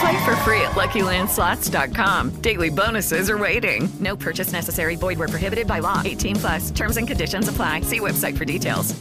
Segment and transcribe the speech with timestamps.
[0.00, 2.40] Play for free at LuckyLandSlots.com.
[2.40, 3.88] Daily bonuses are waiting.
[4.00, 4.96] No purchase necessary.
[4.96, 6.02] Void where prohibited by law.
[6.04, 6.70] 18 plus.
[6.70, 7.82] Terms and conditions apply.
[7.82, 8.94] See website for details.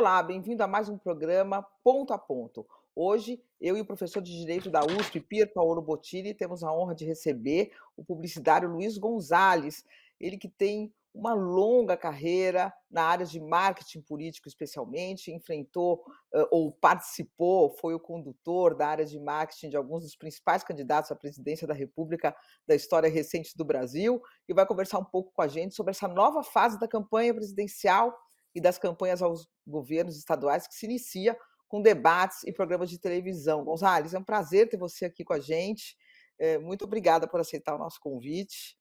[0.00, 2.66] Olá, bem-vindo a mais um programa Ponto a Ponto.
[2.96, 6.94] Hoje, eu e o professor de Direito da USP, Pier Paolo Bottini, temos a honra
[6.94, 9.84] de receber o publicitário Luiz Gonzalez,
[10.18, 16.02] ele que tem uma longa carreira na área de marketing político, especialmente, enfrentou
[16.50, 21.16] ou participou, foi o condutor da área de marketing de alguns dos principais candidatos à
[21.16, 22.34] presidência da República
[22.66, 26.06] da história recente do Brasil, e vai conversar um pouco com a gente sobre essa
[26.06, 28.16] nova fase da campanha presidencial
[28.54, 31.36] e das campanhas aos governos estaduais que se inicia
[31.68, 33.64] com debates e programas de televisão.
[33.64, 35.96] Gonzales, é um prazer ter você aqui com a gente.
[36.38, 38.79] É, muito obrigada por aceitar o nosso convite.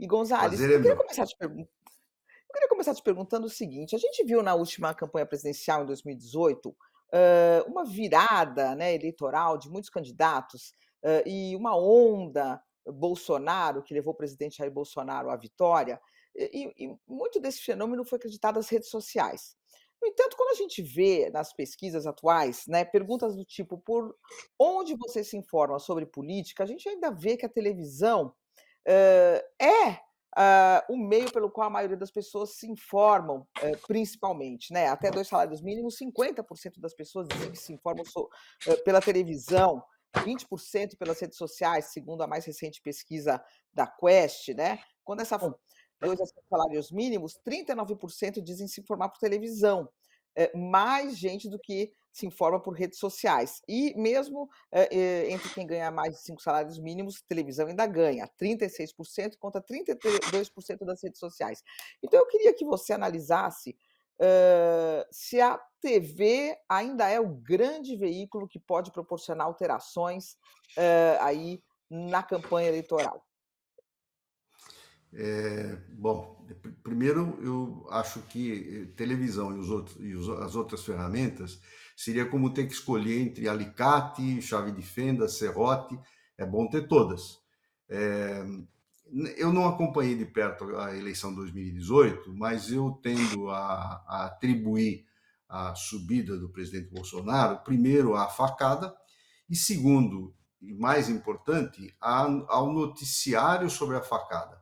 [0.00, 3.98] E Gonzales, eu queria, começar te pergun- eu queria começar te perguntando o seguinte: a
[3.98, 6.74] gente viu na última campanha presidencial em 2018
[7.12, 10.74] eh, uma virada né, eleitoral de muitos candidatos
[11.24, 16.00] e uma onda Bolsonaro que levou o presidente Jair Bolsonaro à vitória.
[16.36, 19.56] E, e muito desse fenômeno foi acreditado às redes sociais.
[20.00, 24.16] No entanto, quando a gente vê nas pesquisas atuais, né, perguntas do tipo por
[24.58, 28.34] onde você se informa sobre política, a gente ainda vê que a televisão
[28.86, 30.00] é
[30.36, 34.86] ah, o meio pelo qual a maioria das pessoas se informam, eh, principalmente, né?
[34.86, 38.04] Até dois salários mínimos, 50% das pessoas dizem que se informam
[38.66, 39.82] eh, pela televisão,
[40.24, 43.42] 20% pelas redes sociais, segundo a mais recente pesquisa
[43.72, 44.78] da Quest, né?
[45.04, 45.36] Quando essa
[46.00, 49.88] dois a cinco salários mínimos, 39% dizem se informar por televisão.
[50.36, 53.62] É, mais gente do que se informa por redes sociais.
[53.68, 58.28] E mesmo é, é, entre quem ganha mais de cinco salários mínimos, televisão ainda ganha,
[58.38, 61.62] 36% contra 32% das redes sociais.
[62.02, 63.76] Então eu queria que você analisasse
[64.22, 70.36] eh, se a TV ainda é o grande veículo que pode proporcionar alterações
[70.76, 73.24] eh, aí na campanha eleitoral.
[75.12, 80.12] É, bom, pr- primeiro eu acho que televisão e, os outros, e
[80.44, 81.60] as outras ferramentas
[82.00, 86.00] seria como ter que escolher entre alicate, chave de fenda, serrote.
[86.38, 87.38] É bom ter todas.
[87.90, 88.42] É,
[89.36, 95.04] eu não acompanhei de perto a eleição 2018, mas eu tendo a, a atribuir
[95.46, 98.96] a subida do presidente Bolsonaro, primeiro, à facada,
[99.46, 104.58] e segundo, e mais importante, ao noticiário sobre a facada.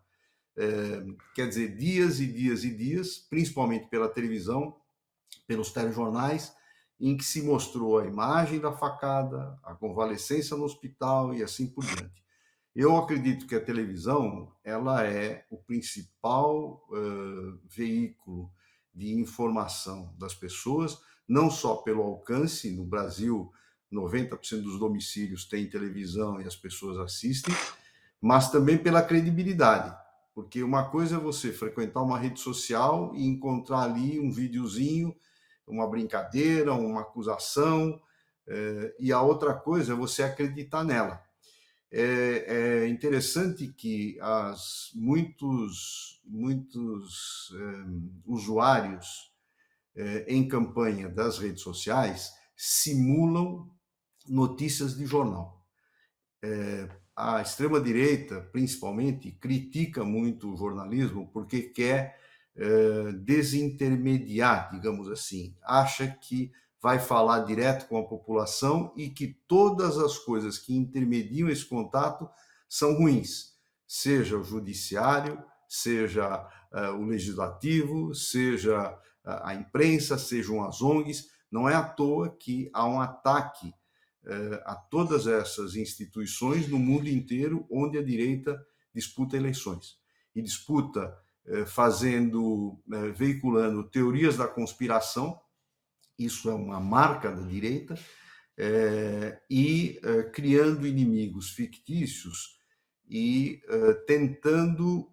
[0.56, 1.06] É,
[1.36, 4.74] quer dizer, dias e dias e dias, principalmente pela televisão,
[5.46, 6.57] pelos telejornais,
[7.00, 11.84] em que se mostrou a imagem da facada, a convalescência no hospital e assim por
[11.84, 12.22] diante.
[12.74, 18.50] Eu acredito que a televisão ela é o principal eh, veículo
[18.94, 23.52] de informação das pessoas, não só pelo alcance, no Brasil,
[23.92, 27.54] 90% dos domicílios têm televisão e as pessoas assistem,
[28.20, 29.96] mas também pela credibilidade.
[30.34, 35.14] Porque uma coisa é você frequentar uma rede social e encontrar ali um videozinho,
[35.68, 38.00] uma brincadeira, uma acusação,
[38.46, 41.22] eh, e a outra coisa é você acreditar nela.
[41.90, 47.84] É, é interessante que as, muitos, muitos eh,
[48.26, 49.32] usuários
[49.96, 53.70] eh, em campanha das redes sociais simulam
[54.28, 55.64] notícias de jornal.
[56.42, 62.16] É, a extrema-direita, principalmente, critica muito o jornalismo porque quer
[62.60, 65.54] eh, desintermediar, digamos assim.
[65.62, 66.50] Acha que
[66.82, 72.28] vai falar direto com a população e que todas as coisas que intermediam esse contato
[72.68, 73.56] são ruins,
[73.86, 78.98] seja o judiciário, seja uh, o legislativo, seja uh,
[79.42, 81.28] a imprensa, sejam as ONGs.
[81.50, 83.72] Não é à toa que há um ataque
[84.26, 88.60] eh, a todas essas instituições no mundo inteiro onde a direita
[88.94, 89.96] disputa eleições.
[90.34, 91.16] E disputa
[91.66, 95.40] fazendo, eh, veiculando teorias da conspiração,
[96.18, 97.98] isso é uma marca da direita,
[99.48, 100.00] e
[100.32, 102.58] criando inimigos fictícios
[103.08, 103.62] e
[104.04, 105.08] tentando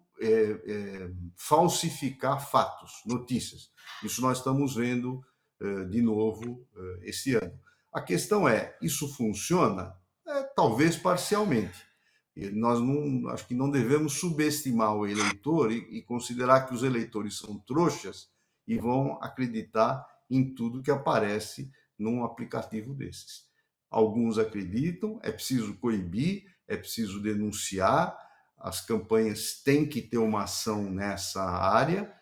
[1.36, 3.70] falsificar fatos, notícias.
[4.02, 5.24] Isso nós estamos vendo
[5.88, 6.66] de novo
[7.02, 7.56] esse ano.
[7.92, 9.94] A questão é, isso funciona?
[10.26, 11.85] É, talvez parcialmente.
[12.52, 17.38] Nós não, acho que não devemos subestimar o eleitor e, e considerar que os eleitores
[17.38, 18.28] são trouxas
[18.66, 23.46] e vão acreditar em tudo que aparece num aplicativo desses.
[23.90, 28.14] Alguns acreditam, é preciso coibir, é preciso denunciar,
[28.58, 32.12] as campanhas têm que ter uma ação nessa área,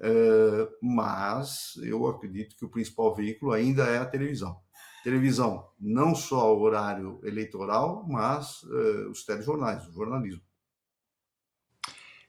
[0.00, 4.58] eh, mas eu acredito que o principal veículo ainda é a televisão
[5.02, 10.42] televisão, não só o horário eleitoral, mas uh, os telejornais, o jornalismo.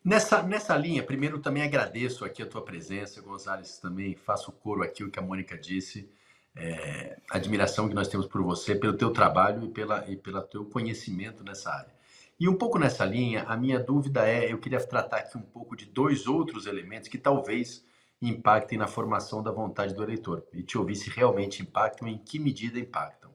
[0.03, 5.03] Nessa, nessa linha, primeiro também agradeço aqui a tua presença, Gonzalez, também faço coro aqui
[5.03, 6.09] o que a Mônica disse,
[6.55, 10.65] é, admiração que nós temos por você, pelo teu trabalho e pela e pelo teu
[10.65, 11.93] conhecimento nessa área.
[12.39, 15.75] E um pouco nessa linha, a minha dúvida é, eu queria tratar aqui um pouco
[15.75, 17.85] de dois outros elementos que talvez
[18.21, 22.17] impactem na formação da vontade do eleitor e te ouvir se realmente impactam e em
[22.17, 23.31] que medida impactam.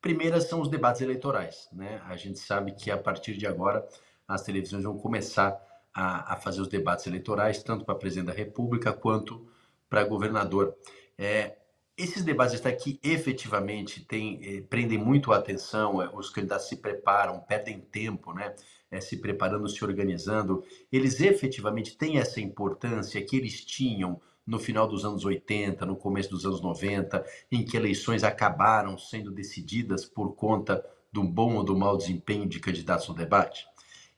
[0.00, 1.68] Primeiras são os debates eleitorais.
[1.72, 2.00] Né?
[2.06, 3.86] A gente sabe que a partir de agora
[4.26, 5.58] as televisões vão começar
[5.92, 9.48] a, a fazer os debates eleitorais, tanto para presidente da República quanto
[9.88, 10.76] para governador.
[11.16, 11.56] É,
[11.98, 16.76] esses debates até aqui efetivamente tem, eh, prendem muito a atenção, eh, os candidatos se
[16.76, 18.54] preparam, perdem tempo, né?
[18.90, 24.88] É, se preparando, se organizando, eles efetivamente têm essa importância que eles tinham no final
[24.88, 30.34] dos anos 80, no começo dos anos 90, em que eleições acabaram sendo decididas por
[30.34, 30.82] conta
[31.12, 33.66] do bom ou do mau desempenho de candidatos no debate?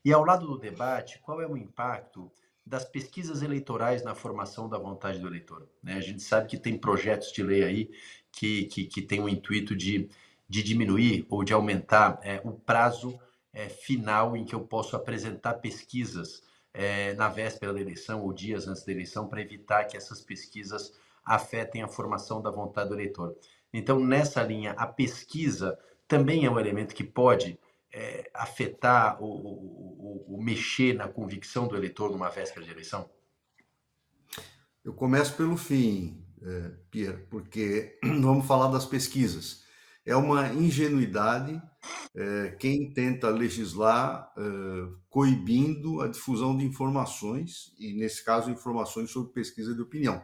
[0.05, 2.31] E ao lado do debate, qual é o impacto
[2.65, 5.69] das pesquisas eleitorais na formação da vontade do eleitor?
[5.83, 5.95] Né?
[5.95, 7.91] A gente sabe que tem projetos de lei aí
[8.31, 10.09] que, que, que tem o intuito de,
[10.49, 13.19] de diminuir ou de aumentar é, o prazo
[13.53, 16.43] é, final em que eu posso apresentar pesquisas
[16.73, 20.93] é, na véspera da eleição ou dias antes da eleição para evitar que essas pesquisas
[21.25, 23.37] afetem a formação da vontade do eleitor.
[23.73, 27.59] Então, nessa linha, a pesquisa também é um elemento que pode
[27.93, 33.09] é, afetar ou, ou, mexer na convicção do eleitor numa véspera de eleição?
[34.85, 36.25] Eu começo pelo fim,
[36.91, 39.65] Pierre, porque vamos falar das pesquisas
[40.05, 41.61] é uma ingenuidade
[42.15, 44.43] é, quem tenta legislar é,
[45.09, 50.23] coibindo a difusão de informações, e nesse caso, informações sobre pesquisa de opinião.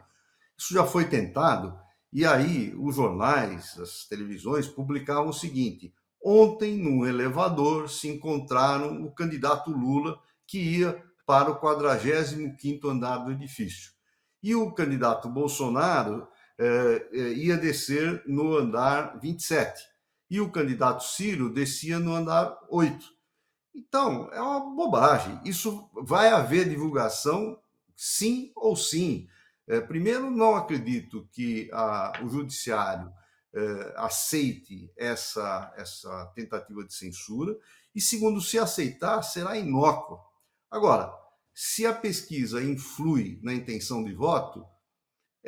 [0.57, 1.77] Isso já foi tentado,
[2.11, 5.93] e aí os jornais, as televisões publicavam o seguinte:
[6.23, 13.31] ontem, num elevador, se encontraram o candidato Lula que ia para o 45 andar do
[13.31, 13.91] edifício.
[14.41, 16.27] E o candidato Bolsonaro
[17.35, 19.97] ia descer no andar 27
[20.29, 23.05] e o candidato Ciro descia no andar 8.
[23.73, 25.39] Então, é uma bobagem.
[25.45, 27.59] Isso vai haver divulgação,
[27.95, 29.27] sim ou sim.
[29.67, 33.11] É, primeiro, não acredito que a, o judiciário
[33.53, 37.57] é, aceite essa, essa tentativa de censura.
[37.93, 40.19] E segundo, se aceitar, será inócuo.
[40.69, 41.13] Agora,
[41.53, 44.65] se a pesquisa influi na intenção de voto,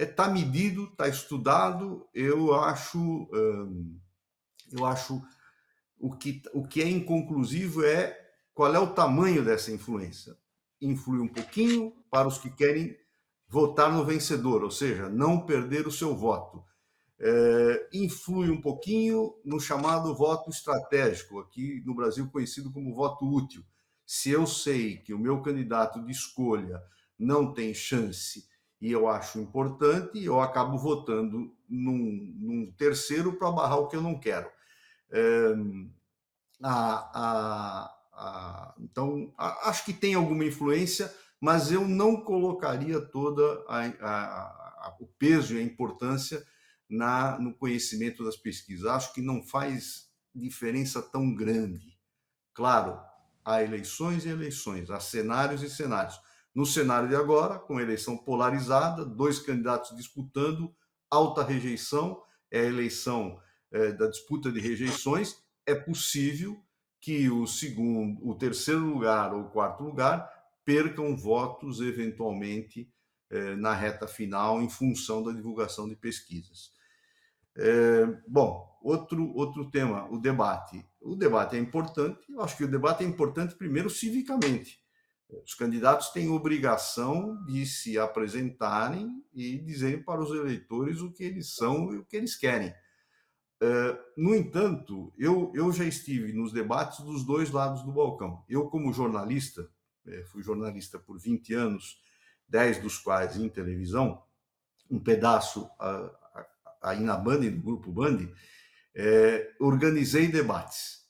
[0.03, 2.07] está é, medido, está estudado.
[2.13, 2.99] Eu acho,
[3.33, 3.99] hum,
[4.71, 5.21] eu acho
[5.99, 8.17] o que, o que é inconclusivo é
[8.53, 10.37] qual é o tamanho dessa influência.
[10.81, 12.97] Influi um pouquinho para os que querem
[13.47, 16.63] votar no vencedor, ou seja, não perder o seu voto.
[17.21, 23.63] É, influi um pouquinho no chamado voto estratégico, aqui no Brasil conhecido como voto útil.
[24.05, 26.81] Se eu sei que o meu candidato de escolha
[27.17, 28.48] não tem chance
[28.81, 34.01] e eu acho importante, eu acabo votando num, num terceiro para barrar o que eu
[34.01, 34.50] não quero.
[35.12, 35.53] É,
[36.63, 43.65] a, a, a, então, acho que tem alguma influência, mas eu não colocaria toda
[45.00, 46.45] o peso e a importância
[46.89, 48.86] na, no conhecimento das pesquisas.
[48.86, 51.98] Acho que não faz diferença tão grande.
[52.53, 53.00] Claro,
[53.43, 56.19] há eleições e eleições, há cenários e cenários
[56.53, 60.73] no cenário de agora, com eleição polarizada, dois candidatos disputando,
[61.09, 63.39] alta rejeição, é a eleição
[63.71, 66.63] é, da disputa de rejeições, é possível
[66.99, 70.29] que o segundo, o terceiro lugar ou o quarto lugar
[70.65, 72.91] percam votos eventualmente
[73.29, 76.71] é, na reta final em função da divulgação de pesquisas.
[77.55, 80.85] É, bom, outro, outro tema, o debate.
[81.01, 84.79] O debate é importante, eu acho que o debate é importante primeiro civicamente.
[85.43, 91.53] Os candidatos têm obrigação de se apresentarem e dizerem para os eleitores o que eles
[91.53, 92.74] são e o que eles querem.
[93.62, 98.43] É, no entanto, eu, eu já estive nos debates dos dois lados do balcão.
[98.50, 99.69] Eu, como jornalista,
[100.07, 102.01] é, fui jornalista por 20 anos,
[102.48, 104.24] 10 dos quais em televisão,
[104.89, 105.69] um pedaço
[106.81, 108.27] aí na Band, no grupo Band,
[108.95, 111.07] é, organizei debates.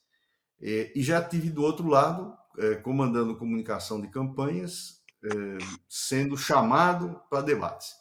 [0.60, 5.30] E já tive do outro lado, é, comandando comunicação de campanhas, é,
[5.88, 7.94] sendo chamado para debates.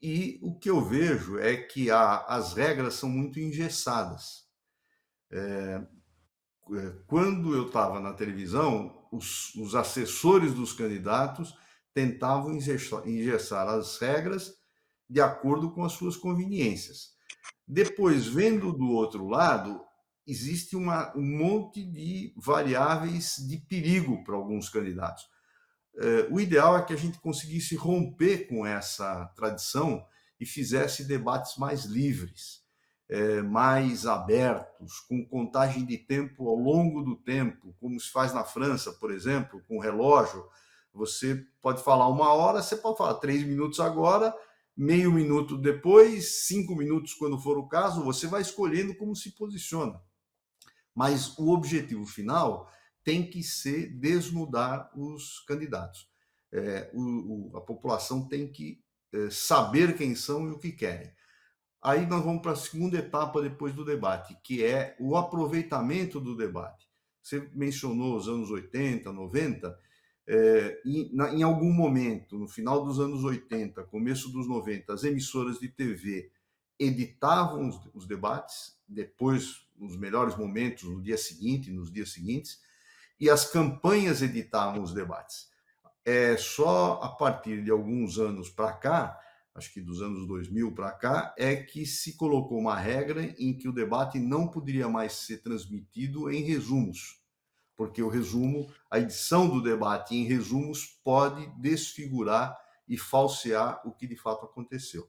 [0.00, 4.46] E o que eu vejo é que a, as regras são muito engessadas.
[5.30, 5.82] É,
[6.72, 11.54] é quando eu estava na televisão, os, os, assessores dos candidatos
[11.92, 14.54] tentavam engessar as regras
[15.08, 17.10] de acordo com as suas conveniências.
[17.66, 19.84] Depois, vendo do outro lado,
[20.30, 25.24] existe uma, um monte de variáveis de perigo para alguns candidatos.
[25.96, 30.04] É, o ideal é que a gente conseguisse romper com essa tradição
[30.38, 32.62] e fizesse debates mais livres,
[33.08, 38.44] é, mais abertos, com contagem de tempo ao longo do tempo, como se faz na
[38.44, 40.46] França, por exemplo, com relógio.
[40.94, 44.34] Você pode falar uma hora, você pode falar três minutos agora,
[44.76, 50.00] meio minuto depois, cinco minutos quando for o caso, você vai escolhendo como se posiciona.
[51.00, 52.70] Mas o objetivo final
[53.02, 56.06] tem que ser desnudar os candidatos.
[56.52, 61.10] É, o, o, a população tem que é, saber quem são e o que querem.
[61.82, 66.36] Aí nós vamos para a segunda etapa depois do debate, que é o aproveitamento do
[66.36, 66.86] debate.
[67.22, 69.78] Você mencionou os anos 80, 90,
[70.28, 75.02] é, em, na, em, algum momento, no final dos anos 80, começo dos 90, as
[75.04, 76.30] emissoras de TV
[76.78, 82.60] editavam os, os debates, depois, nos melhores momentos, no dia seguinte, nos dias seguintes,
[83.18, 85.48] e as campanhas editavam os debates.
[86.04, 89.18] É só a partir de alguns anos para cá,
[89.54, 93.68] acho que dos anos 2000 para cá, é que se colocou uma regra em que
[93.68, 97.20] o debate não poderia mais ser transmitido em resumos
[97.80, 102.54] porque o resumo, a edição do debate em resumos pode desfigurar
[102.86, 105.08] e falsear o que de fato aconteceu.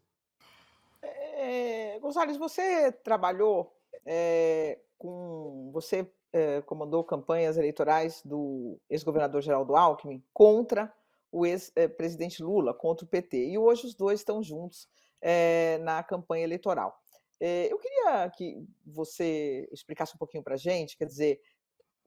[1.01, 5.69] É, Gonzalez, você trabalhou é, com.
[5.73, 10.93] Você é, comandou campanhas eleitorais do ex-governador Geraldo Alckmin contra
[11.31, 13.49] o ex-presidente Lula, contra o PT.
[13.49, 14.87] E hoje os dois estão juntos
[15.21, 16.97] é, na campanha eleitoral.
[17.39, 21.41] Eu queria que você explicasse um pouquinho para a gente, quer dizer,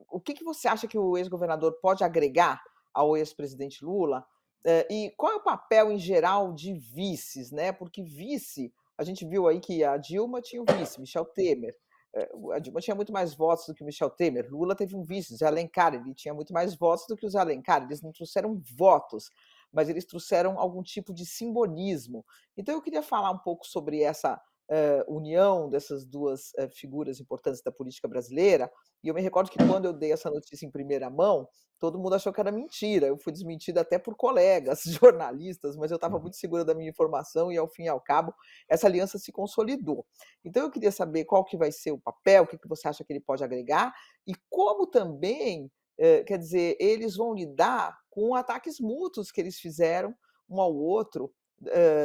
[0.09, 4.25] o que, que você acha que o ex-governador pode agregar ao ex-presidente Lula?
[4.65, 7.73] Eh, e qual é o papel em geral de vices, né?
[7.73, 11.77] Porque vice, a gente viu aí que a Dilma tinha o vice, Michel Temer.
[12.15, 14.49] Eh, a Dilma tinha muito mais votos do que o Michel Temer.
[14.51, 17.39] Lula teve um vice, Zé Alencar, ele tinha muito mais votos do que o Zé
[17.41, 17.83] Alencar.
[17.83, 19.31] Eles não trouxeram votos,
[19.73, 22.25] mas eles trouxeram algum tipo de simbolismo.
[22.57, 24.41] Então eu queria falar um pouco sobre essa
[24.71, 28.71] uh, união dessas duas uh, figuras importantes da política brasileira.
[29.03, 32.15] E eu me recordo que quando eu dei essa notícia em primeira mão, todo mundo
[32.15, 33.07] achou que era mentira.
[33.07, 36.23] Eu fui desmentida até por colegas jornalistas, mas eu estava uhum.
[36.23, 38.35] muito segura da minha informação e, ao fim e ao cabo,
[38.69, 40.07] essa aliança se consolidou.
[40.45, 43.05] Então, eu queria saber qual que vai ser o papel, o que, que você acha
[43.05, 43.93] que ele pode agregar
[44.27, 50.15] e como também, eh, quer dizer, eles vão lidar com ataques mútuos que eles fizeram
[50.49, 51.33] um ao outro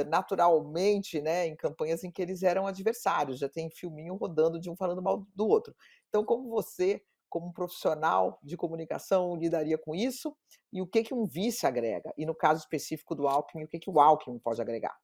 [0.09, 4.75] naturalmente, né, em campanhas em que eles eram adversários, já tem filminho rodando de um
[4.75, 5.75] falando mal do outro.
[6.07, 10.35] Então, como você, como profissional de comunicação, lidaria com isso?
[10.71, 12.13] E o que, que um vice agrega?
[12.17, 14.95] E no caso específico do Alckmin, o que, que o Alckmin pode agregar?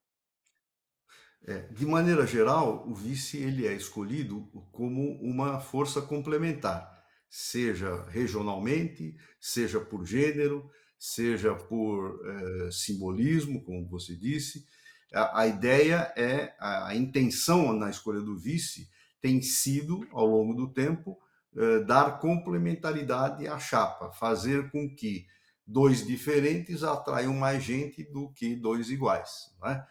[1.48, 9.16] É, de maneira geral, o vice ele é escolhido como uma força complementar, seja regionalmente,
[9.40, 10.72] seja por gênero,
[11.06, 14.66] seja por eh, simbolismo, como você disse.
[15.14, 18.90] A, a ideia é, a, a, intenção na escolha do vice
[19.22, 21.16] tem sido, ao longo do tempo,
[21.56, 25.28] eh, dar complementaridade à chapa, fazer com que
[25.66, 29.54] dois diferentes atraiam mais gente do que dois iguais.
[29.64, 29.84] É?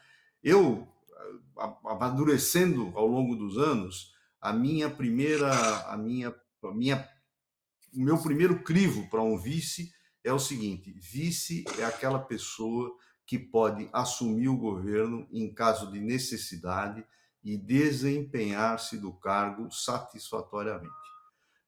[0.43, 0.89] Eu,
[1.85, 5.53] amadurecendo ao longo dos anos, a minha primeira,
[5.89, 7.09] a minha, a minha,
[7.95, 9.94] o meu primeiro crivo para um vice
[10.25, 12.91] é o seguinte: vice é aquela pessoa
[13.27, 17.05] que pode assumir o governo em caso de necessidade
[17.43, 20.93] e desempenhar-se do cargo satisfatoriamente.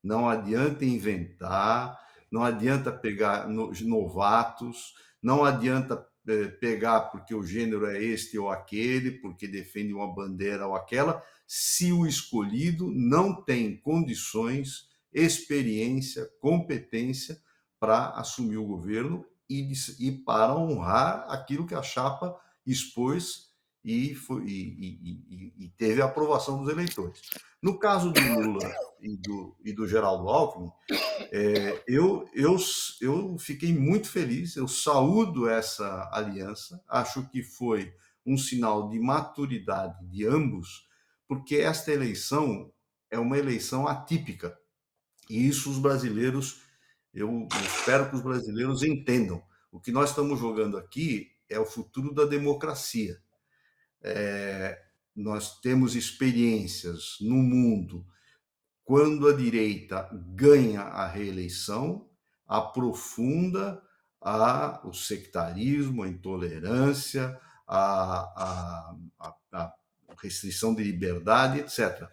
[0.03, 1.99] Não adianta inventar,
[2.33, 9.13] não adianta pegar novatos, não adianta eh, pegar porque o gênero é este ou aquele,
[9.13, 17.41] porque defende uma bandeira ou aquela, se o escolhido não tem condições, experiência, competência
[17.87, 23.53] para assumir o governo e, e, para honrar aquilo que a chapa expôs
[23.85, 27.21] e, foi, e, e, teve a aprovação dos eleitores.
[27.63, 30.69] No caso do Lula e do, e do Geraldo Alckmin,
[31.31, 32.57] é, eu, eu,
[33.01, 37.95] eu fiquei muito feliz, eu saúdo essa aliança, acho que foi
[38.27, 40.89] um sinal de maturidade de ambos,
[41.29, 42.73] porque esta eleição
[43.09, 44.59] é uma eleição atípica.
[45.31, 46.66] E isso os brasileiros,
[47.17, 49.43] eu espero que os brasileiros entendam.
[49.73, 53.19] O que nós estamos jogando aqui é o futuro da democracia.
[54.03, 54.79] É,
[55.15, 58.07] nós temos experiências no mundo
[58.85, 62.07] quando a direita ganha a reeleição,
[62.47, 63.83] aprofunda
[64.21, 69.75] a, o sectarismo, a intolerância, a, a, a
[70.23, 72.09] restrição de liberdade, etc.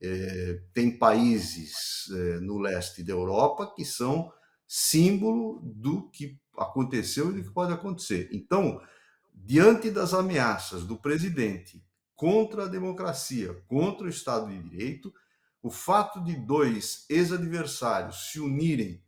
[0.00, 4.32] É, tem países é, no leste da Europa que são
[4.66, 8.28] símbolo do que aconteceu e do que pode acontecer.
[8.32, 8.80] Então,
[9.32, 15.12] diante das ameaças do presidente contra a democracia, contra o Estado de Direito,
[15.62, 19.02] o fato de dois ex-adversários se unirem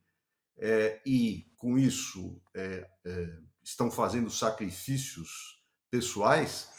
[0.59, 6.71] é, e, com isso, é, é, estão fazendo sacrifícios pessoais,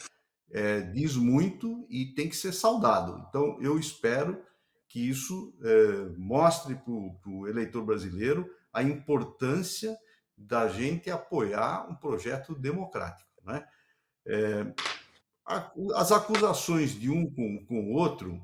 [0.50, 3.24] é, diz muito e tem que ser saudado.
[3.28, 4.42] Então, eu espero
[4.88, 6.92] que isso é, mostre para
[7.32, 9.96] o eleitor brasileiro a importância
[10.36, 13.30] da gente apoiar um projeto democrático.
[13.44, 13.64] Né?
[14.26, 14.66] É,
[15.94, 18.40] as acusações de um com, com o outro,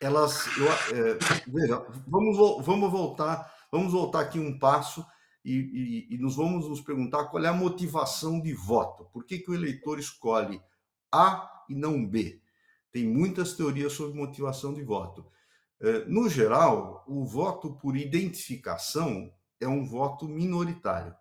[0.00, 0.46] elas.
[0.56, 5.06] Eu, é, veja, vamos, vamos voltar, vamos voltar aqui um passo
[5.44, 9.04] e, e, e, nos vamos nos perguntar qual é a motivação de voto.
[9.12, 10.60] Por que, que o eleitor escolhe
[11.12, 12.42] A e não B?
[12.90, 15.24] Tem muitas teorias sobre motivação de voto.
[15.80, 21.14] É, no geral, o voto por identificação é um voto minoritário.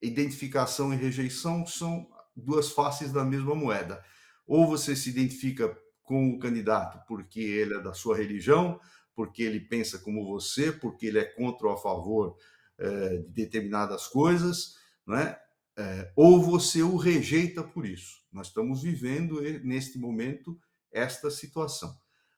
[0.00, 4.04] Identificação e rejeição são duas faces da mesma moeda.
[4.46, 8.80] Ou você se identifica com o candidato porque ele é da sua religião,
[9.14, 12.36] porque ele pensa como você, porque ele é contra ou a favor
[12.78, 15.36] é, de determinadas coisas, né?
[15.78, 18.22] É, ou você o rejeita por isso.
[18.32, 20.58] Nós estamos vivendo neste momento
[20.90, 21.94] esta situação.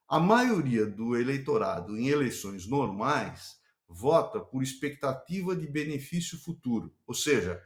[0.09, 3.58] A maioria do eleitorado em eleições normais
[3.88, 7.62] vota por expectativa de benefício futuro, ou seja,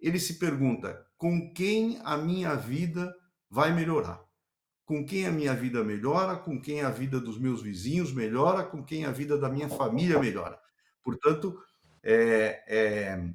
[0.00, 3.14] ele se pergunta com quem a minha vida
[3.50, 4.24] vai melhorar.
[4.84, 8.84] Com quem a minha vida melhora, com quem a vida dos meus vizinhos melhora, com
[8.84, 10.58] quem a vida da minha família melhora.
[11.02, 11.60] Portanto,
[12.02, 13.34] é, é,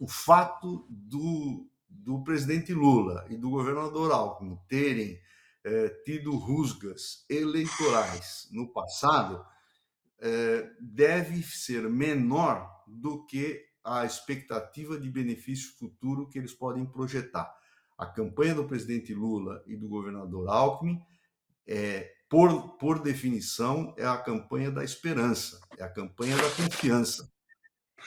[0.00, 5.20] o fato do, do presidente Lula e do governador Alckmin terem
[5.62, 9.44] é, tido rusgas eleitorais no passado
[10.80, 17.54] deve ser menor do que a expectativa de benefício futuro que eles podem projetar.
[17.98, 21.00] A campanha do presidente Lula e do governador Alckmin,
[21.66, 27.30] é, por, por definição, é a campanha da esperança, é a campanha da confiança.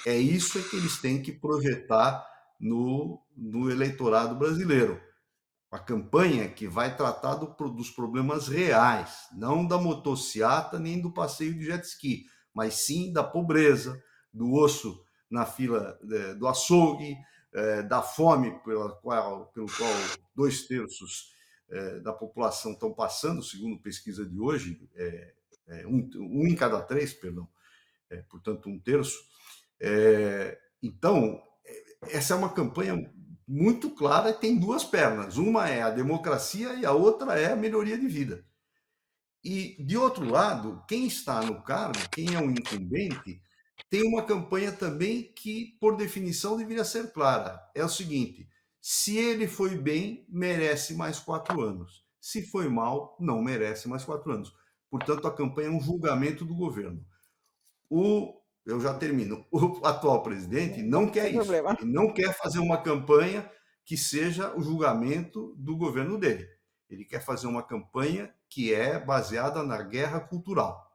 [0.05, 2.25] É isso que eles têm que projetar
[2.59, 4.99] no, no eleitorado brasileiro.
[5.69, 11.53] A campanha que vai tratar do, dos problemas reais, não da motociata nem do passeio
[11.53, 14.01] de jet ski, mas sim da pobreza,
[14.33, 17.17] do osso na fila é, do açougue,
[17.53, 19.91] é, da fome pela qual, pelo qual
[20.35, 21.33] dois terços
[21.69, 24.81] é, da população estão passando, segundo pesquisa de hoje,
[25.85, 27.45] um, um, em cada três, perdão,
[28.29, 29.19] portanto, um terço.
[30.81, 31.41] então,
[32.03, 32.95] essa é uma campanha
[33.47, 35.37] muito clara tem duas pernas.
[35.37, 38.45] Uma é a democracia e a outra é a melhoria de vida.
[39.43, 43.41] E, de outro lado, quem está no cargo, quem é um incumbente,
[43.89, 47.57] tem uma campanha também que, por definição, deveria ser clara.
[47.73, 48.49] É o seguinte:
[48.81, 52.05] se ele foi bem, merece mais quatro anos.
[52.19, 54.53] Se foi mal, não merece mais quatro anos.
[54.89, 57.05] Portanto, a campanha é um julgamento do governo.
[57.89, 58.33] O,
[58.67, 59.45] eu já termino.
[59.51, 61.37] O atual presidente não quer isso.
[61.37, 61.75] Problema.
[61.79, 63.49] Ele não quer fazer uma campanha
[63.85, 66.47] que seja o julgamento do governo dele.
[66.89, 70.87] Ele quer fazer uma campanha que é baseada na guerra cultural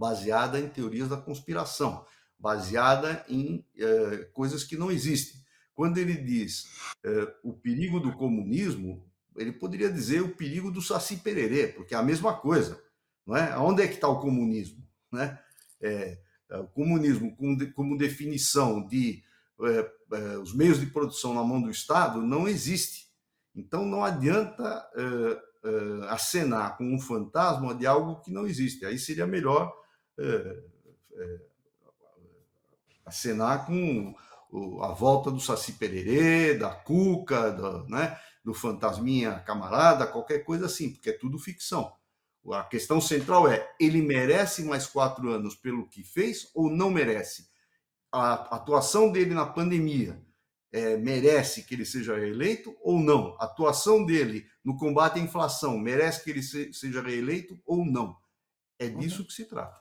[0.00, 2.06] baseada em teorias da conspiração,
[2.38, 5.38] baseada em é, coisas que não existem.
[5.74, 6.70] Quando ele diz
[7.04, 11.98] é, o perigo do comunismo, ele poderia dizer o perigo do Saci Pererê, porque é
[11.98, 12.82] a mesma coisa.
[13.26, 13.58] Não é?
[13.58, 14.82] Onde é que está o comunismo?
[15.12, 15.38] Né?
[15.82, 16.18] É,
[16.52, 17.36] o comunismo,
[17.74, 19.22] como, definição de
[20.40, 23.08] os meios de produção na mão do Estado, não existe.
[23.54, 24.88] Então, não adianta
[26.08, 28.84] acenar com um fantasma de algo que não existe.
[28.86, 29.72] Aí seria melhor
[33.04, 34.14] acenar com
[34.82, 40.90] a volta do Saci Pererê, da Cuca, do, né, do Fantasminha Camarada, qualquer coisa assim,
[40.90, 41.92] porque é tudo ficção.
[42.52, 47.48] A questão central é: ele merece mais quatro anos pelo que fez ou não merece?
[48.12, 50.20] A atuação dele na pandemia
[50.72, 53.36] é, merece que ele seja reeleito ou não?
[53.38, 58.16] A atuação dele no combate à inflação merece que ele se, seja reeleito ou não?
[58.78, 59.78] É disso que se trata.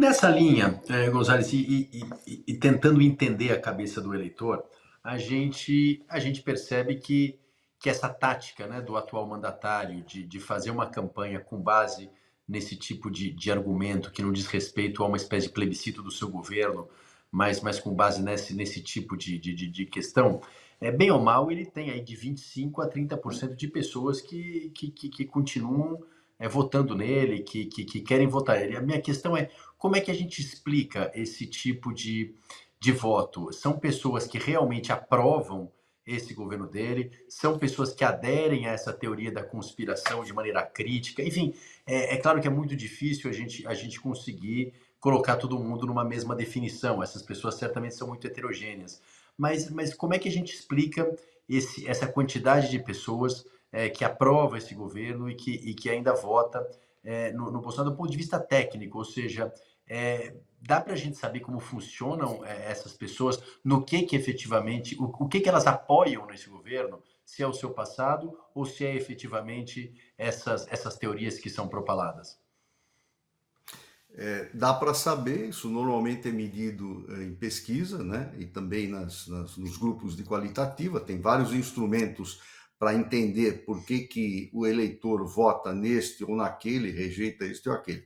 [0.00, 4.64] Nessa linha, eh, Gonzalez, e, e, e, e, tentando entender a cabeça do eleitor,
[5.04, 7.38] a gente, a gente percebe que,
[7.80, 12.10] que essa tática né, do atual mandatário de, de fazer uma campanha com base
[12.46, 16.10] nesse tipo de, de argumento que não diz respeito a uma espécie de plebiscito do
[16.10, 16.86] seu governo,
[17.32, 20.42] mas, mas com base nesse, nesse tipo de, de, de questão,
[20.78, 24.90] é, bem ou mal, ele tem aí de 25% a 30% de pessoas que, que,
[24.90, 26.02] que, que continuam
[26.38, 28.76] é, votando nele, que, que, que, querem votar ele.
[28.76, 32.34] A minha questão é como é que a gente explica esse tipo de,
[32.78, 33.52] de voto?
[33.52, 35.70] São pessoas que realmente aprovam
[36.06, 41.22] esse governo dele, são pessoas que aderem a essa teoria da conspiração de maneira crítica.
[41.22, 41.54] Enfim,
[41.86, 45.86] é, é claro que é muito difícil a gente, a gente conseguir colocar todo mundo
[45.86, 47.02] numa mesma definição.
[47.02, 49.00] Essas pessoas certamente são muito heterogêneas.
[49.36, 51.10] Mas, mas como é que a gente explica
[51.48, 56.12] esse, essa quantidade de pessoas é, que aprova esse governo e que, e que ainda
[56.12, 56.66] vota
[57.02, 59.52] é, no, no Bolsonaro do ponto de vista técnico, ou seja,
[59.90, 64.96] é, dá para a gente saber como funcionam é, essas pessoas, no que que efetivamente,
[64.96, 68.86] o, o, que que elas apoiam nesse governo, se é o seu passado ou se
[68.86, 72.38] é efetivamente essas, essas teorias que são propaladas?
[74.14, 78.32] É, dá para saber, isso normalmente é medido é, em pesquisa, né?
[78.38, 82.40] E também nas, nas, nos grupos de qualitativa, tem vários instrumentos
[82.78, 88.04] para entender por que, que o eleitor vota neste ou naquele, rejeita este ou aquele.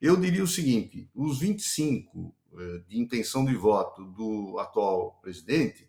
[0.00, 5.88] Eu diria o seguinte: os 25 eh, de intenção de voto do atual presidente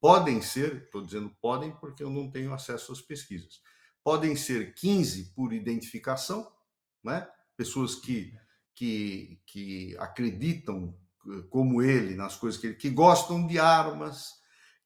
[0.00, 3.60] podem ser, estou dizendo podem porque eu não tenho acesso às pesquisas,
[4.02, 6.50] podem ser 15 por identificação,
[7.04, 7.28] né?
[7.56, 8.34] pessoas que,
[8.74, 10.94] que, que acreditam
[11.26, 14.40] eh, como ele nas coisas que ele, que gostam de armas,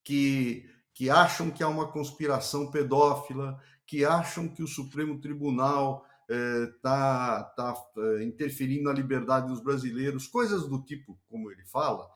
[0.05, 7.53] que que acham que há uma conspiração pedófila, que acham que o Supremo Tribunal está
[7.53, 12.09] eh, tá, eh, interferindo na liberdade dos brasileiros, coisas do tipo como ele fala,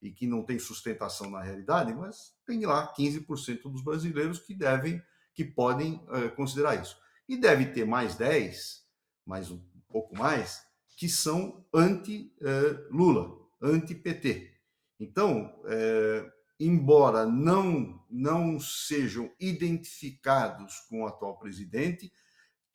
[0.00, 5.02] e que não tem sustentação na realidade, mas tem lá 15% dos brasileiros que devem,
[5.34, 6.96] que podem eh, considerar isso.
[7.28, 8.84] E deve ter mais 10,
[9.26, 14.52] mais um pouco mais, que são anti-Lula, anti-PT.
[14.98, 15.54] Então,
[16.58, 22.10] embora não, não sejam identificados com o atual presidente,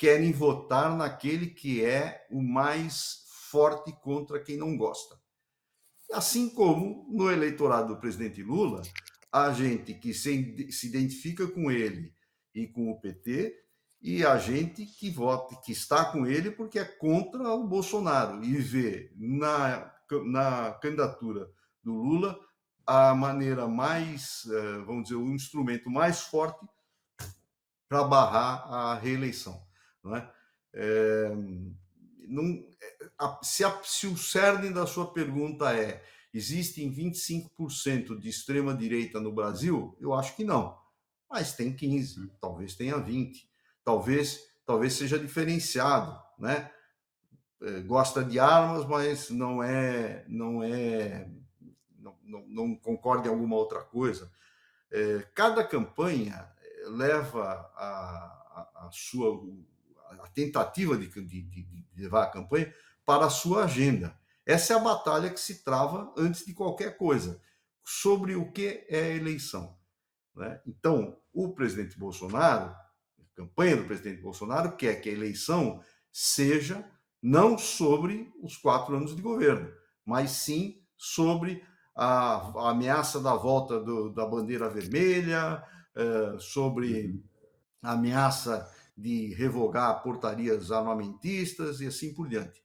[0.04, 5.16] querem votar naquele que é o mais forte contra quem não gosta.
[6.12, 8.82] Assim como no eleitorado do presidente Lula,
[9.32, 12.14] a gente que se, se identifica com ele
[12.54, 13.58] e com o PT,
[14.02, 18.58] e a gente que vota, que está com ele porque é contra o Bolsonaro e
[18.58, 19.90] vê na,
[20.26, 21.50] na candidatura
[21.82, 22.38] do Lula
[22.86, 26.60] a maneira mais, eh, vamos dizer, o instrumento mais forte
[27.88, 29.64] para barrar a reeleição.
[30.04, 30.32] Não é?
[30.74, 31.32] É,
[32.28, 32.66] não,
[33.18, 39.32] a, se, a, se o cerne da sua pergunta é existem 25% de extrema-direita no
[39.32, 40.78] Brasil, eu acho que não.
[41.30, 43.48] Mas tem 15, talvez tenha 20,
[43.84, 46.72] talvez, talvez seja diferenciado, né?
[47.62, 51.30] É, gosta de armas, mas não é, não é
[51.98, 54.30] não, não, não concorde em alguma outra coisa.
[54.92, 56.52] É, cada campanha
[56.88, 59.42] leva a, a, a sua
[60.24, 62.74] a tentativa de, de, de, levar a campanha
[63.06, 64.18] para a sua agenda.
[64.46, 67.42] Essa é a batalha que se trava antes de qualquer coisa
[67.84, 69.78] sobre o que é a eleição.
[70.36, 70.62] Né?
[70.66, 75.82] Então, o presidente Bolsonaro, a campanha do presidente Bolsonaro, quer que a eleição
[76.12, 76.86] seja
[77.22, 79.72] não sobre os quatro anos de governo,
[80.06, 81.64] mas sim sobre
[81.96, 85.64] a, a ameaça da volta do, da bandeira vermelha,
[85.96, 87.24] é, sobre uhum.
[87.82, 92.62] a ameaça de revogar portarias armamentistas e assim por diante.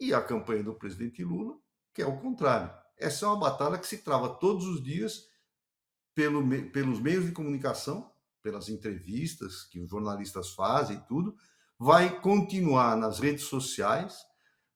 [0.00, 1.56] E a campanha do presidente Lula,
[1.94, 2.72] que é o contrário.
[2.98, 5.28] Essa é uma batalha que se trava todos os dias
[6.14, 8.10] pelo, pelos meios de comunicação,
[8.42, 11.34] pelas entrevistas que os jornalistas fazem e tudo,
[11.78, 14.16] vai continuar nas redes sociais,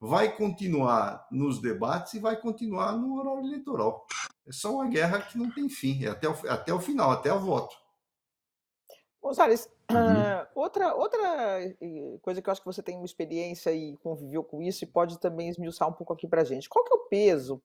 [0.01, 4.07] vai continuar nos debates e vai continuar no horário eleitoral.
[4.47, 7.33] É só uma guerra que não tem fim, é até o, até o final, até
[7.33, 7.75] o voto.
[9.21, 10.47] Gonzalez, Uhum.
[10.55, 11.61] outra, outra
[12.23, 15.19] coisa que eu acho que você tem uma experiência e conviveu com isso e pode
[15.21, 16.69] também esmiuçar um pouco aqui para gente.
[16.69, 17.63] Qual que é o peso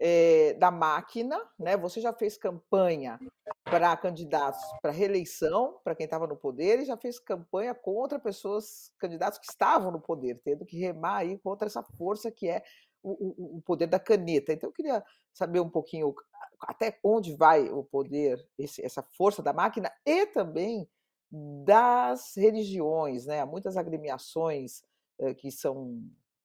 [0.00, 1.76] é, da máquina, né?
[1.76, 3.20] Você já fez campanha
[3.64, 8.90] para candidatos para reeleição, para quem estava no poder, e já fez campanha contra pessoas,
[8.98, 12.62] candidatos que estavam no poder, tendo que remar aí contra essa força que é
[13.02, 14.52] o, o, o poder da caneta.
[14.54, 16.14] Então, eu queria saber um pouquinho
[16.62, 20.88] até onde vai o poder, esse, essa força da máquina, e também
[21.30, 23.40] das religiões, né?
[23.40, 24.82] Há muitas agremiações
[25.18, 26.02] eh, que são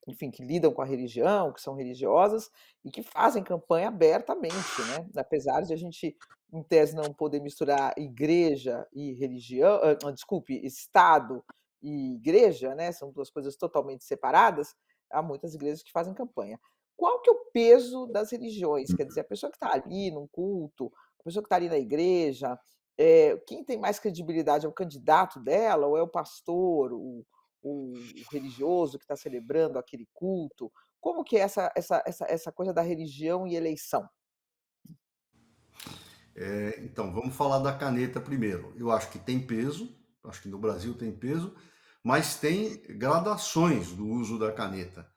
[0.07, 2.49] enfim, que lidam com a religião, que são religiosas
[2.83, 5.09] e que fazem campanha abertamente, né?
[5.17, 6.15] Apesar de a gente,
[6.53, 9.79] em tese, não poder misturar igreja e religião,
[10.13, 11.43] desculpe, Estado
[11.81, 12.91] e igreja, né?
[12.91, 14.75] São duas coisas totalmente separadas.
[15.11, 16.59] Há muitas igrejas que fazem campanha.
[16.95, 18.93] Qual que é o peso das religiões?
[18.93, 21.77] Quer dizer, a pessoa que está ali num culto, a pessoa que está ali na
[21.77, 22.57] igreja,
[22.97, 27.25] é, quem tem mais credibilidade é o candidato dela ou é o pastor, o,
[27.61, 27.93] o,
[28.31, 30.71] religioso que está celebrando aquele culto?
[30.99, 34.07] Como que é essa, essa, essa, essa coisa da religião e eleição?
[36.35, 38.73] É, então, vamos falar da caneta primeiro.
[38.77, 41.55] Eu acho que tem peso, acho que no Brasil tem peso,
[42.03, 45.09] mas tem gradações do uso da caneta.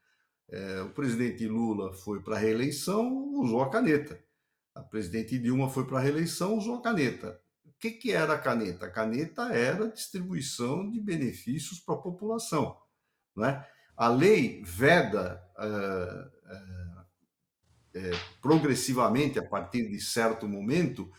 [0.51, 4.19] É, o presidente Lula foi para a reeleição, usou a caneta.
[4.75, 7.41] A presidente Dilma foi para a reeleição, usou a caneta
[7.79, 8.87] que, que era a caneta?
[8.87, 12.77] A caneta era a distribuição de benefícios para a população.
[13.37, 13.65] Né?
[13.97, 16.39] A lei veda uh,
[18.41, 21.11] progressivamente, a partir de certo momento,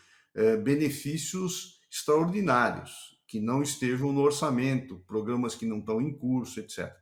[0.62, 6.92] benefícios extraordinários que não estejam no orçamento, programas que não estão em curso, etc.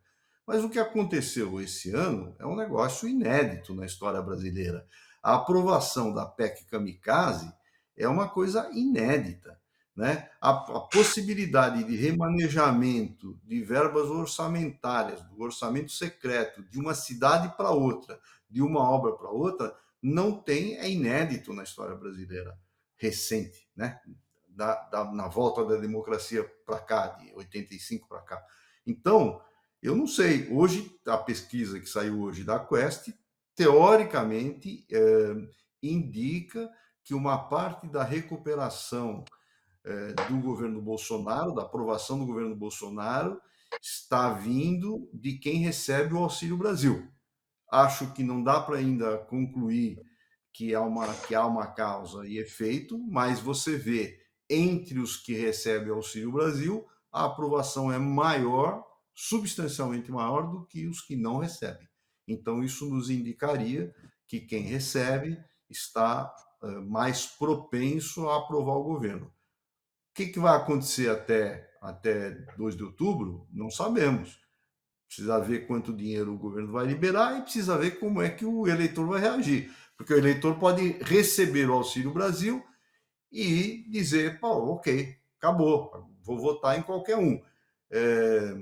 [0.46, 4.86] Mas o que aconteceu esse ano é um negócio inédito na história brasileira.
[5.22, 7.52] A aprovação da PEC Kamikaze
[7.98, 9.58] é uma coisa inédita.
[9.94, 10.30] Né?
[10.40, 17.70] A, a, possibilidade de remanejamento de verbas orçamentárias, do orçamento secreto, de uma cidade para
[17.70, 22.56] outra, de uma obra para outra, não tem, é inédito na história brasileira
[22.96, 24.00] recente, né?
[24.46, 28.44] Da, da, na volta da democracia para cá, de 85 para cá.
[28.86, 29.40] Então,
[29.82, 33.12] eu não sei, hoje, a pesquisa que saiu hoje da Quest,
[33.54, 35.34] teoricamente, é,
[35.82, 36.68] indica
[37.08, 39.24] que uma parte da recuperação
[39.82, 43.40] é, do governo Bolsonaro, da aprovação do governo Bolsonaro,
[43.80, 47.10] está vindo de quem recebe o Auxílio Brasil.
[47.72, 49.98] Acho que não dá para ainda concluir
[50.52, 55.32] que há, uma, que há uma causa e efeito, mas você vê entre os que
[55.32, 61.38] recebem o Auxílio Brasil, a aprovação é maior, substancialmente maior do que os que não
[61.38, 61.88] recebem.
[62.26, 63.94] Então, isso nos indicaria
[64.26, 66.30] que quem recebe está
[66.86, 69.26] mais propenso a aprovar o governo.
[69.26, 69.32] O
[70.14, 73.46] que, que vai acontecer até, até 2 de outubro?
[73.52, 74.40] Não sabemos.
[75.06, 78.66] Precisa ver quanto dinheiro o governo vai liberar e precisa ver como é que o
[78.66, 79.72] eleitor vai reagir.
[79.96, 82.62] Porque o eleitor pode receber o Auxílio Brasil
[83.32, 85.90] e dizer, pô, ok, acabou,
[86.22, 87.42] vou votar em qualquer um.
[87.90, 88.54] É,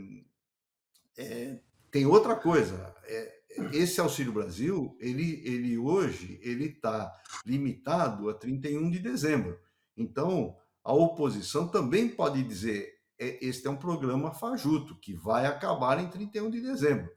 [1.19, 2.95] é, tem outra coisa.
[3.05, 3.36] É,
[3.73, 7.13] esse Auxílio Brasil, ele, ele hoje, ele está
[7.45, 9.59] limitado a 31 de dezembro.
[9.97, 15.99] Então, a oposição também pode dizer, é, este é um programa fajuto, que vai acabar
[15.99, 17.11] em 31 de dezembro.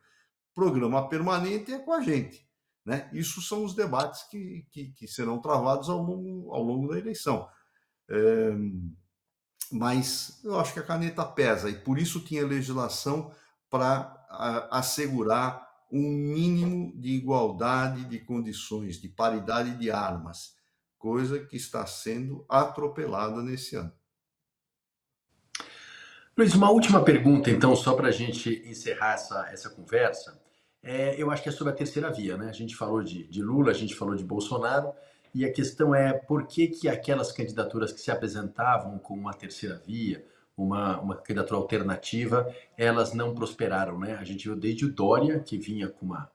[0.53, 2.47] Programa permanente é com a gente.
[2.85, 3.09] Né?
[3.13, 7.47] Isso são os debates que, que, que serão travados ao longo, ao longo da eleição.
[8.09, 8.51] É,
[9.71, 13.31] mas eu acho que a caneta pesa, e por isso tinha legislação
[13.69, 14.15] para
[14.71, 20.55] assegurar um mínimo de igualdade de condições, de paridade de armas,
[20.97, 23.91] coisa que está sendo atropelada nesse ano.
[26.37, 30.39] Luiz, uma última pergunta, então, só para a gente encerrar essa, essa conversa.
[30.81, 32.47] É, eu acho que é sobre a terceira via, né?
[32.49, 34.93] A gente falou de, de Lula, a gente falou de Bolsonaro,
[35.33, 39.81] e a questão é por que, que aquelas candidaturas que se apresentavam com uma terceira
[39.85, 40.25] via,
[40.63, 44.17] uma, uma candidatura alternativa, elas não prosperaram, né?
[44.19, 46.29] A gente viu desde o Dória, que vinha com uma,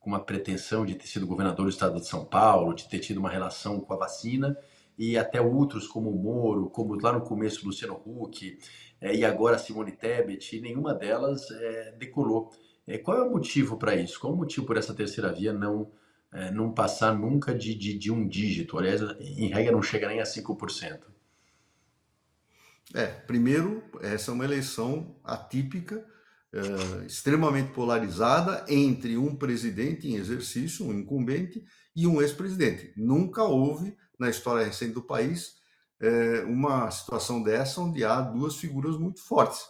[0.00, 3.18] com uma pretensão de ter sido governador do estado de São Paulo, de ter tido
[3.18, 4.56] uma relação com a vacina,
[4.98, 8.58] e até outros como o Moro, como lá no começo Luciano Huck,
[9.00, 12.50] é, e agora Simone Tebet, nenhuma delas é, decolou.
[12.86, 14.18] É, qual é o motivo para isso?
[14.18, 15.90] Qual é o motivo por essa terceira via não,
[16.52, 18.78] não passar nunca de, de, de um dígito?
[18.78, 21.15] Aliás, em regra não chega nem a 5%.
[22.94, 26.06] É, primeiro, essa é uma eleição atípica,
[26.52, 32.92] é, extremamente polarizada entre um presidente em exercício, um incumbente, e um ex-presidente.
[32.96, 35.56] Nunca houve, na história recente do país,
[36.00, 39.66] é, uma situação dessa onde há duas figuras muito fortes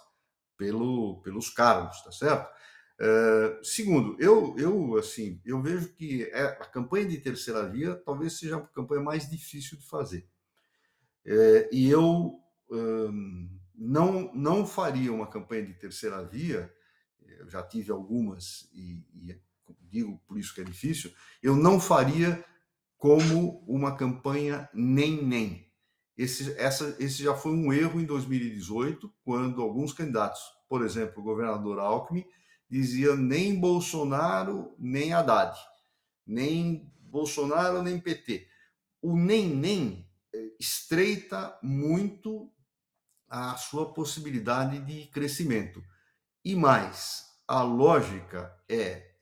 [0.57, 2.51] pelo, pelos cargos, tá certo?
[2.99, 8.39] É, segundo, eu, eu assim, eu vejo que é, a campanha de terceira via talvez
[8.39, 10.27] seja a campanha mais difícil de fazer.
[11.25, 16.73] É, e eu hum, não, não faria uma campanha de terceira via,
[17.39, 19.41] eu já tive algumas e, e
[19.83, 22.45] digo por isso que é difícil, eu não faria
[22.97, 25.67] como uma campanha nem-nem.
[26.17, 31.25] Esse, essa, esse já foi um erro em 2018, quando alguns candidatos, por exemplo, o
[31.25, 32.25] governador Alckmin,
[32.69, 35.59] dizia nem Bolsonaro, nem Haddad,
[36.27, 38.49] nem Bolsonaro, nem PT.
[39.03, 42.51] O nem-nem eh, estreita muito
[43.29, 45.83] a sua possibilidade de crescimento.
[46.45, 49.15] E mais, a lógica é,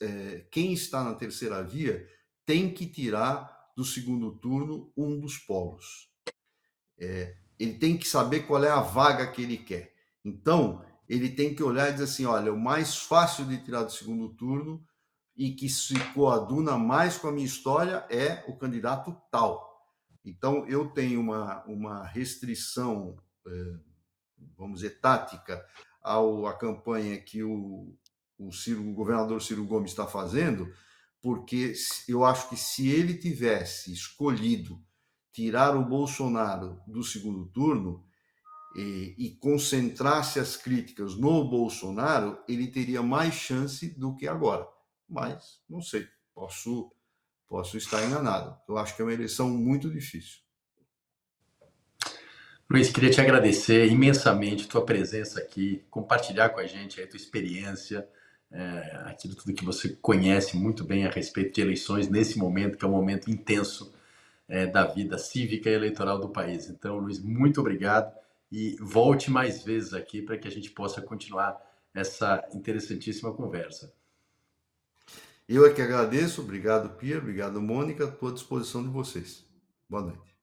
[0.00, 2.06] é quem está na terceira via
[2.44, 6.10] tem que tirar do segundo turno um dos polos.
[6.98, 9.92] É, ele tem que saber qual é a vaga que ele quer.
[10.24, 13.92] Então, ele tem que olhar e dizer assim: olha, o mais fácil de tirar do
[13.92, 14.84] segundo turno
[15.36, 19.66] e que se coaduna mais com a minha história é o candidato tal.
[20.24, 23.16] Então, eu tenho uma, uma restrição,
[24.56, 25.64] vamos dizer, tática
[26.02, 27.94] ao, à campanha que o,
[28.38, 30.72] o, Ciro, o governador Ciro Gomes está fazendo,
[31.20, 31.72] porque
[32.08, 34.80] eu acho que se ele tivesse escolhido
[35.32, 38.04] tirar o Bolsonaro do segundo turno
[38.76, 44.66] e, e, concentrasse as críticas no Bolsonaro, ele teria mais chance do que agora.
[45.08, 46.92] Mas não sei, posso
[47.48, 48.58] posso estar enganado.
[48.68, 50.45] Eu acho que é uma eleição muito difícil.
[52.68, 58.08] Luiz, queria te agradecer imensamente tua presença aqui, compartilhar com a gente a tua experiência,
[58.50, 62.84] é, aquilo tudo que você conhece muito bem a respeito de eleições nesse momento, que
[62.84, 63.94] é um momento intenso
[64.48, 66.68] é, da vida cívica e eleitoral do país.
[66.68, 68.12] Então, Luiz, muito obrigado
[68.50, 71.56] e volte mais vezes aqui para que a gente possa continuar
[71.94, 73.94] essa interessantíssima conversa.
[75.48, 79.44] Eu é que agradeço, obrigado, Pia, obrigado, Mônica, estou à disposição de vocês.
[79.88, 80.36] Boa noite.